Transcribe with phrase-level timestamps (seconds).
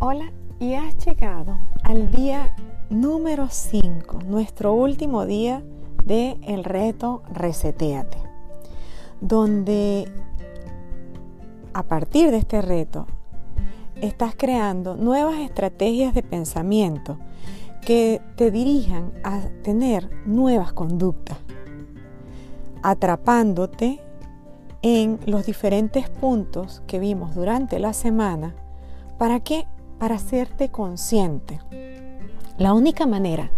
[0.00, 2.54] Hola, y has llegado al día
[2.88, 5.64] número 5, nuestro último día
[6.04, 8.16] de el reto Reseteate,
[9.20, 10.08] donde
[11.74, 13.08] a partir de este reto
[14.00, 17.18] estás creando nuevas estrategias de pensamiento
[17.84, 21.38] que te dirijan a tener nuevas conductas,
[22.84, 23.98] atrapándote
[24.82, 28.54] en los diferentes puntos que vimos durante la semana.
[29.18, 29.66] ¿Para qué?
[29.98, 31.60] Para hacerte consciente.
[32.56, 33.50] La única manera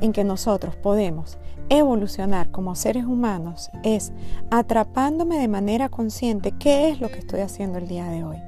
[0.00, 1.38] en que nosotros podemos
[1.68, 4.12] evolucionar como seres humanos es
[4.50, 8.38] atrapándome de manera consciente qué es lo que estoy haciendo el día de hoy.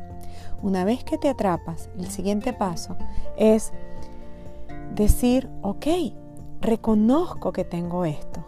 [0.63, 2.97] Una vez que te atrapas, el siguiente paso
[3.37, 3.73] es
[4.95, 5.87] decir, ok,
[6.61, 8.45] reconozco que tengo esto,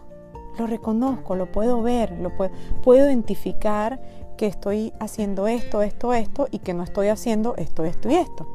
[0.57, 2.51] lo reconozco, lo puedo ver, lo puedo,
[2.83, 4.01] puedo identificar
[4.37, 8.47] que estoy haciendo esto, esto, esto y que no estoy haciendo esto, esto y esto.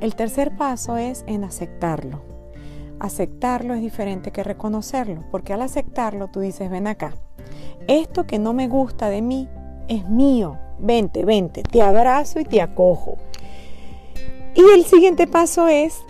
[0.00, 2.20] El tercer paso es en aceptarlo.
[3.00, 7.14] Aceptarlo es diferente que reconocerlo, porque al aceptarlo tú dices, ven acá,
[7.86, 9.48] esto que no me gusta de mí
[9.88, 13.16] es mío, vente, vente, te abrazo y te acojo.
[14.54, 16.00] Y el siguiente paso es,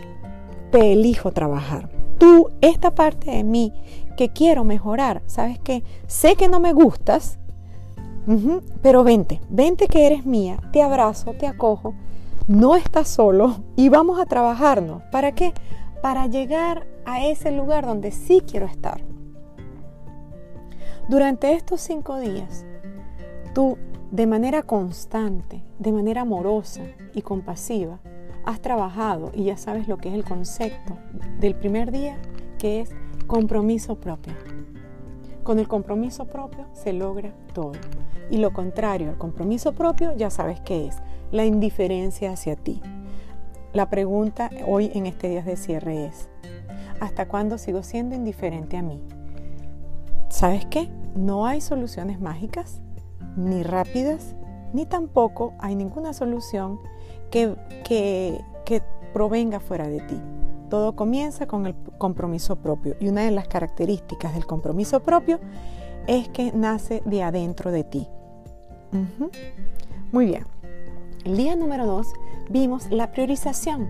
[0.71, 1.89] te elijo trabajar.
[2.19, 3.73] Tú, esta parte de mí
[4.17, 5.83] que quiero mejorar, ¿sabes qué?
[6.07, 7.39] Sé que no me gustas,
[8.83, 11.95] pero vente, vente que eres mía, te abrazo, te acojo,
[12.47, 15.03] no estás solo y vamos a trabajarnos.
[15.11, 15.55] ¿Para qué?
[16.03, 19.03] Para llegar a ese lugar donde sí quiero estar.
[21.09, 22.65] Durante estos cinco días,
[23.55, 23.79] tú
[24.11, 26.83] de manera constante, de manera amorosa
[27.15, 28.01] y compasiva,
[28.45, 30.97] has trabajado y ya sabes lo que es el concepto
[31.39, 32.19] del primer día,
[32.59, 32.91] que es
[33.27, 34.35] compromiso propio.
[35.43, 37.73] Con el compromiso propio se logra todo.
[38.31, 40.97] Y lo contrario al compromiso propio ya sabes qué es,
[41.35, 42.81] la indiferencia hacia ti.
[43.73, 46.29] La pregunta hoy en este día de cierre es,
[47.01, 49.03] ¿hasta cuándo sigo siendo indiferente a mí?
[50.29, 50.89] ¿Sabes qué?
[51.17, 52.81] No hay soluciones mágicas,
[53.37, 54.37] ni rápidas,
[54.73, 56.79] ni tampoco hay ninguna solución
[57.33, 58.81] que, que, que
[59.13, 60.21] provenga fuera de ti.
[60.71, 65.41] Todo comienza con el compromiso propio y una de las características del compromiso propio
[66.07, 68.07] es que nace de adentro de ti.
[70.13, 70.54] Muy bien.
[71.25, 72.13] El día número dos
[72.51, 73.89] vimos la priorización.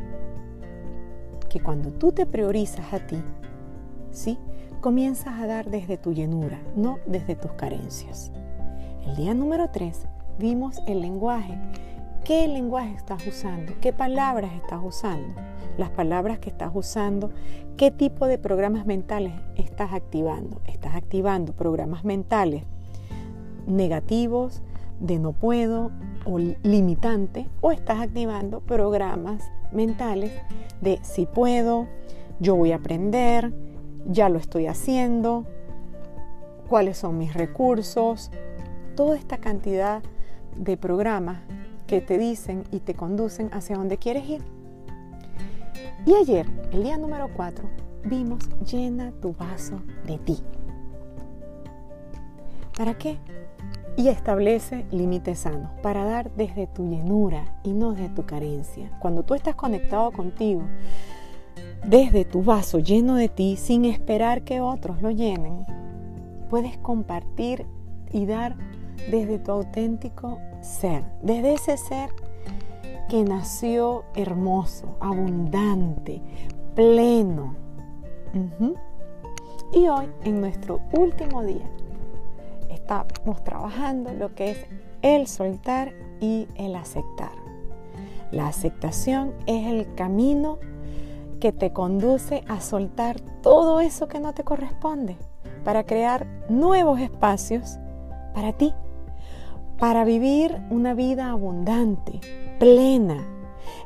[1.48, 3.20] Que cuando tú te priorizas a ti,
[4.12, 4.38] ¿sí?
[4.80, 8.30] Comienzas a dar desde tu llenura, no desde tus carencias.
[9.04, 10.06] El día número tres
[10.38, 11.58] vimos el lenguaje.
[12.22, 13.72] ¿Qué lenguaje estás usando?
[13.80, 15.34] ¿Qué palabras estás usando?
[15.76, 17.32] Las palabras que estás usando,
[17.76, 20.60] qué tipo de programas mentales estás activando.
[20.66, 22.62] ¿Estás activando programas mentales
[23.66, 24.62] negativos,
[25.00, 25.90] de no puedo
[26.24, 30.32] o limitante o estás activando programas mentales
[30.80, 31.86] de si puedo,
[32.40, 33.52] yo voy a aprender,
[34.06, 35.44] ya lo estoy haciendo,
[36.68, 38.30] cuáles son mis recursos,
[38.96, 40.02] toda esta cantidad
[40.56, 41.40] de programas
[41.86, 44.42] que te dicen y te conducen hacia donde quieres ir.
[46.06, 47.68] Y ayer, el día número 4,
[48.04, 50.38] vimos llena tu vaso de ti.
[52.76, 53.18] ¿Para qué?
[53.96, 58.90] Y establece límites sanos para dar desde tu llenura y no desde tu carencia.
[59.00, 60.62] Cuando tú estás conectado contigo,
[61.86, 65.64] desde tu vaso lleno de ti, sin esperar que otros lo llenen,
[66.50, 67.66] puedes compartir
[68.12, 68.56] y dar
[69.10, 72.10] desde tu auténtico ser, desde ese ser
[73.08, 76.22] que nació hermoso, abundante,
[76.74, 77.54] pleno.
[79.72, 81.68] Y hoy, en nuestro último día,
[82.84, 84.66] estamos trabajando lo que es
[85.00, 87.32] el soltar y el aceptar.
[88.30, 90.58] La aceptación es el camino
[91.40, 95.16] que te conduce a soltar todo eso que no te corresponde
[95.64, 97.78] para crear nuevos espacios
[98.34, 98.74] para ti,
[99.78, 102.20] para vivir una vida abundante,
[102.58, 103.26] plena,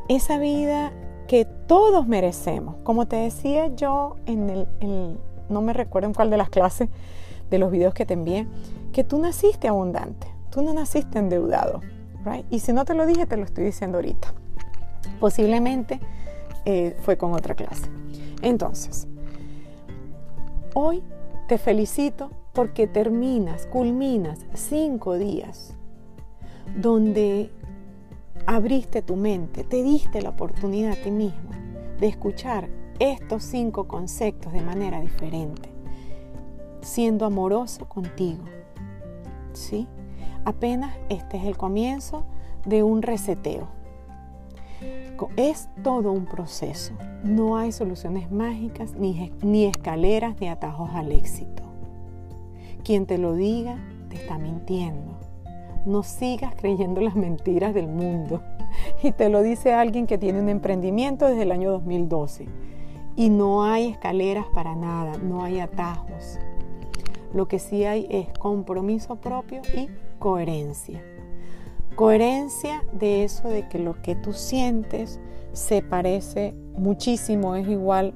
[0.08, 0.92] esa vida
[1.28, 2.76] que todos merecemos.
[2.82, 5.18] Como te decía yo en el,
[5.48, 6.88] no me recuerdo en cuál de las clases
[7.50, 8.46] de los videos que te envié,
[8.92, 11.80] que tú naciste abundante, tú no naciste endeudado.
[12.24, 12.46] Right?
[12.50, 14.34] Y si no te lo dije, te lo estoy diciendo ahorita.
[15.20, 16.00] Posiblemente
[16.64, 17.88] eh, fue con otra clase.
[18.42, 19.06] Entonces,
[20.74, 21.02] hoy
[21.48, 25.74] te felicito porque terminas, culminas cinco días
[26.76, 27.50] donde
[28.46, 31.50] abriste tu mente, te diste la oportunidad a ti mismo
[32.00, 32.68] de escuchar
[32.98, 35.70] estos cinco conceptos de manera diferente,
[36.80, 38.44] siendo amoroso contigo,
[40.44, 42.24] Apenas este es el comienzo
[42.64, 43.68] de un reseteo.
[45.36, 46.94] es todo un proceso.
[47.24, 51.64] No hay soluciones mágicas, ni, ni escaleras, ni atajos al éxito.
[52.84, 53.76] Quien te lo diga,
[54.08, 55.18] te está mintiendo.
[55.84, 58.42] No sigas creyendo las mentiras del mundo.
[59.02, 62.46] Y te lo dice alguien que tiene un emprendimiento desde el año 2012.
[63.16, 66.38] Y no hay escaleras para nada, no hay atajos.
[67.32, 69.88] Lo que sí hay es compromiso propio y
[70.18, 71.02] coherencia.
[71.94, 75.20] Coherencia de eso de que lo que tú sientes
[75.52, 78.14] se parece muchísimo, es igual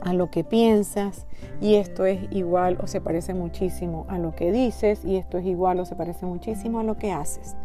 [0.00, 1.26] a lo que piensas
[1.60, 5.46] y esto es igual o se parece muchísimo a lo que dices y esto es
[5.46, 7.56] igual o se parece muchísimo a lo que haces.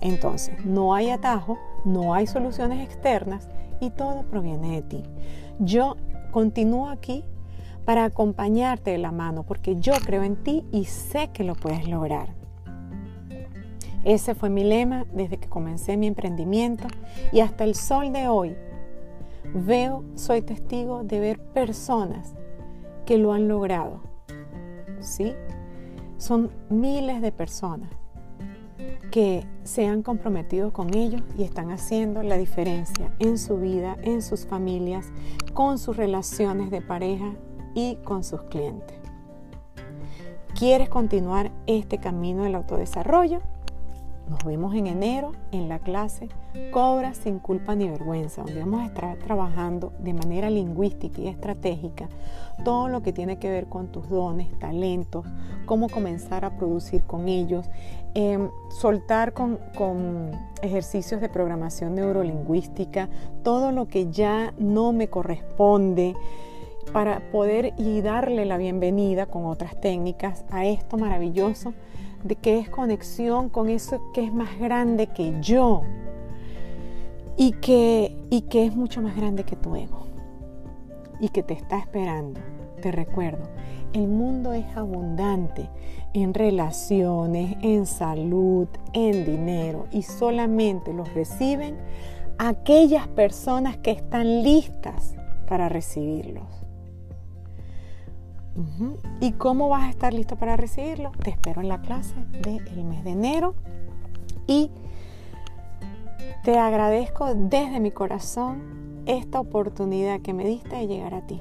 [0.00, 3.48] Entonces, no hay atajo, no hay soluciones externas
[3.80, 5.02] y todo proviene de ti.
[5.58, 5.96] Yo
[6.30, 7.24] continúo aquí
[7.88, 11.88] para acompañarte de la mano porque yo creo en ti y sé que lo puedes
[11.88, 12.34] lograr.
[14.04, 16.86] Ese fue mi lema desde que comencé mi emprendimiento
[17.32, 18.54] y hasta el sol de hoy
[19.54, 22.34] veo, soy testigo de ver personas
[23.06, 24.02] que lo han logrado.
[25.00, 25.32] ¿Sí?
[26.18, 27.88] Son miles de personas
[29.10, 34.20] que se han comprometido con ellos y están haciendo la diferencia en su vida, en
[34.20, 35.06] sus familias,
[35.54, 37.32] con sus relaciones de pareja
[37.74, 38.96] y con sus clientes.
[40.58, 43.40] ¿Quieres continuar este camino del autodesarrollo?
[44.28, 46.28] Nos vemos en enero en la clase
[46.70, 52.08] Cobra sin culpa ni vergüenza, donde vamos a estar trabajando de manera lingüística y estratégica
[52.64, 55.24] todo lo que tiene que ver con tus dones, talentos,
[55.64, 57.70] cómo comenzar a producir con ellos,
[58.14, 60.32] em, soltar con, con
[60.62, 63.08] ejercicios de programación neurolingüística,
[63.42, 66.16] todo lo que ya no me corresponde
[66.88, 71.74] para poder y darle la bienvenida con otras técnicas a esto maravilloso
[72.24, 75.82] de que es conexión con eso que es más grande que yo
[77.36, 80.06] y que, y que es mucho más grande que tu ego
[81.20, 82.40] y que te está esperando.
[82.82, 83.48] Te recuerdo,
[83.92, 85.68] el mundo es abundante
[86.14, 91.76] en relaciones, en salud, en dinero y solamente los reciben
[92.38, 95.16] aquellas personas que están listas
[95.48, 96.67] para recibirlos.
[99.20, 101.12] ¿Y cómo vas a estar listo para recibirlo?
[101.22, 103.54] Te espero en la clase del mes de enero
[104.46, 104.70] y
[106.44, 111.40] te agradezco desde mi corazón esta oportunidad que me diste de llegar a ti,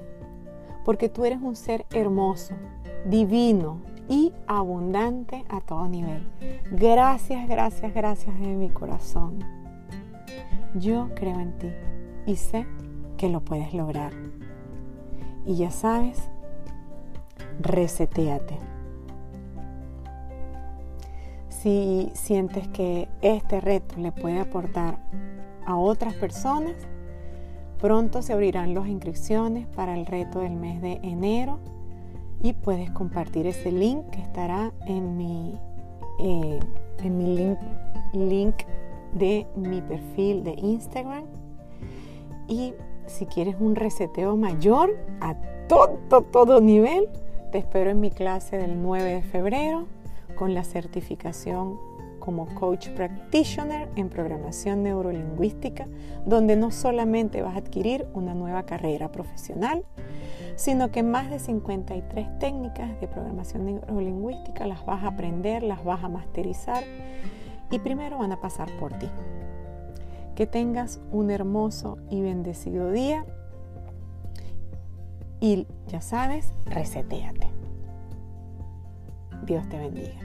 [0.86, 2.56] porque tú eres un ser hermoso,
[3.06, 6.28] divino y abundante a todo nivel.
[6.72, 9.40] Gracias, gracias, gracias de mi corazón.
[10.76, 11.70] Yo creo en ti
[12.26, 12.68] y sé
[13.18, 14.14] que lo puedes lograr.
[15.46, 16.30] Y ya sabes,
[17.60, 18.58] reseteate.
[21.50, 25.00] Si sientes que este reto le puede aportar
[25.66, 26.76] a otras personas,
[27.80, 31.60] pronto se abrirán las inscripciones para el reto del mes de enero
[32.42, 35.60] y puedes compartir ese link que estará en mi,
[36.20, 36.60] eh,
[37.04, 37.60] en mi link,
[38.14, 38.56] link
[39.14, 41.26] de mi perfil de Instagram.
[42.48, 42.74] Y
[43.08, 45.36] si quieres un reseteo mayor a
[45.68, 47.10] todo, todo nivel,
[47.52, 49.88] te espero en mi clase del 9 de febrero
[50.36, 51.80] con la certificación
[52.20, 55.88] como Coach Practitioner en Programación Neurolingüística,
[56.26, 59.86] donde no solamente vas a adquirir una nueva carrera profesional,
[60.58, 66.04] sino que más de 53 técnicas de programación neurolingüística las vas a aprender, las vas
[66.04, 66.84] a masterizar
[67.72, 69.08] y primero van a pasar por ti.
[70.36, 73.26] Que tengas un hermoso y bendecido día
[75.40, 77.48] y ya sabes, reseteate.
[79.46, 80.20] Dios te bendiga.